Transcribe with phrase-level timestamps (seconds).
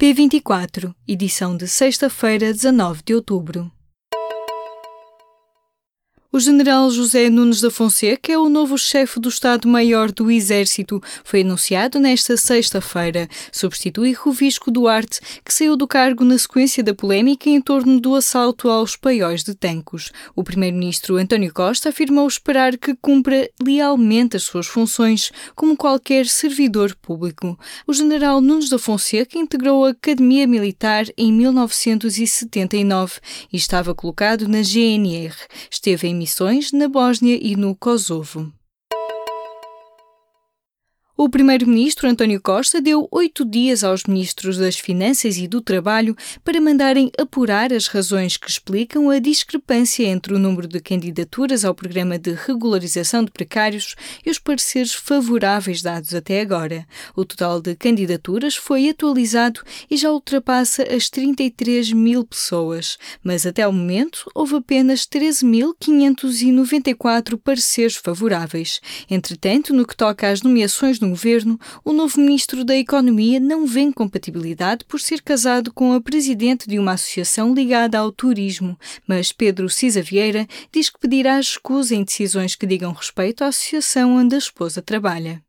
[0.00, 3.70] P24, edição de sexta-feira, 19 de outubro.
[6.32, 11.02] O general José Nunes da Fonseca é o novo chefe do Estado-Maior do Exército.
[11.24, 13.28] Foi anunciado nesta sexta-feira.
[13.50, 18.70] Substitui Rovisco Duarte, que saiu do cargo na sequência da polémica em torno do assalto
[18.70, 20.12] aos paióis de Tancos.
[20.36, 26.94] O primeiro-ministro António Costa afirmou esperar que cumpra lealmente as suas funções, como qualquer servidor
[27.02, 27.58] público.
[27.88, 33.14] O general Nunes da Fonseca integrou a Academia Militar em 1979
[33.52, 35.34] e estava colocado na GNR.
[35.68, 38.52] Esteve em missões na Bósnia e no Kosovo.
[41.22, 46.62] O primeiro-ministro António Costa deu oito dias aos ministros das Finanças e do Trabalho para
[46.62, 52.18] mandarem apurar as razões que explicam a discrepância entre o número de candidaturas ao programa
[52.18, 56.86] de regularização de precários e os pareceres favoráveis dados até agora.
[57.14, 59.60] O total de candidaturas foi atualizado
[59.90, 67.96] e já ultrapassa as 33 mil pessoas, mas até o momento houve apenas 13.594 pareceres
[67.96, 68.80] favoráveis.
[69.10, 73.80] Entretanto, no que toca às nomeações no governo, o novo ministro da Economia não vê
[73.92, 79.68] compatibilidade por ser casado com a presidente de uma associação ligada ao turismo, mas Pedro
[79.68, 84.38] Cisa Vieira diz que pedirá escusa em decisões que digam respeito à associação onde a
[84.38, 85.42] esposa trabalha.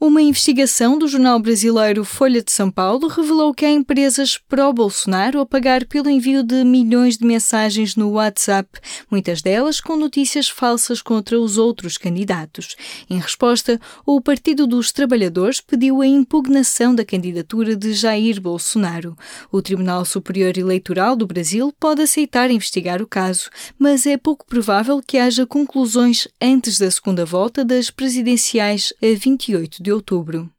[0.00, 5.44] Uma investigação do jornal brasileiro Folha de São Paulo revelou que há empresas pró-Bolsonaro a
[5.44, 8.78] pagar pelo envio de milhões de mensagens no WhatsApp,
[9.10, 12.76] muitas delas com notícias falsas contra os outros candidatos.
[13.10, 19.16] Em resposta, o Partido dos Trabalhadores pediu a impugnação da candidatura de Jair Bolsonaro.
[19.50, 25.02] O Tribunal Superior Eleitoral do Brasil pode aceitar investigar o caso, mas é pouco provável
[25.04, 30.50] que haja conclusões antes da segunda volta das presidenciais a 28 de de outubro.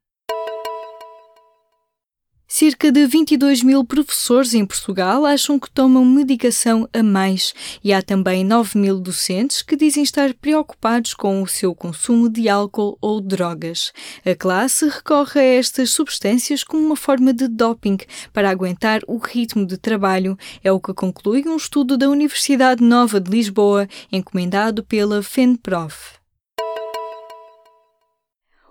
[2.48, 8.02] Cerca de 22 mil professores em Portugal acham que tomam medicação a mais e há
[8.02, 13.22] também 9 mil docentes que dizem estar preocupados com o seu consumo de álcool ou
[13.22, 13.94] drogas.
[14.26, 18.00] A classe recorre a estas substâncias como uma forma de doping
[18.34, 23.22] para aguentar o ritmo de trabalho, é o que conclui um estudo da Universidade Nova
[23.22, 26.19] de Lisboa, encomendado pela FENPROF.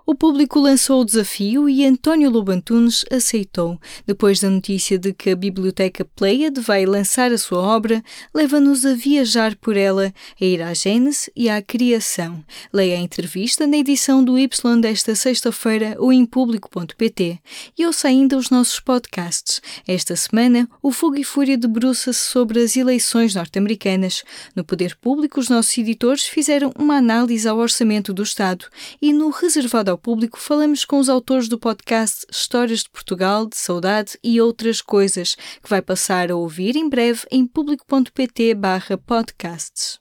[0.09, 3.79] O público lançou o desafio e António Lobantunes aceitou.
[4.07, 8.03] Depois da notícia de que a Biblioteca Pleiad vai lançar a sua obra,
[8.33, 10.11] leva-nos a viajar por ela,
[10.41, 12.43] a ir à Gênese e à Criação.
[12.73, 17.39] Leia a entrevista na edição do Y desta sexta-feira ou em público.pt
[17.77, 19.61] e ouça ainda os nossos podcasts.
[19.87, 24.23] Esta semana, o Fogo e Fúria debruça-se sobre as eleições norte-americanas.
[24.55, 28.65] No Poder Público, os nossos editores fizeram uma análise ao orçamento do Estado
[28.99, 33.57] e no reservado ao público, falamos com os autores do podcast Histórias de Portugal, de
[33.57, 39.98] Saudade e outras coisas, que vai passar a ouvir em breve em público.pt/podcasts.